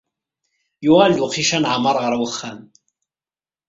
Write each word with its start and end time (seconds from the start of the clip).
Yuɣal-d 0.85 1.19
uqcic 1.25 1.51
aneɛmar 1.57 1.95
ɣer 2.03 2.13
uxxam. 2.27 2.59